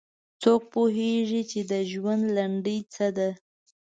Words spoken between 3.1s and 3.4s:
ده